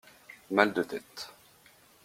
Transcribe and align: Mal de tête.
Mal 0.59 0.73
de 0.79 0.85
tête. 0.93 1.27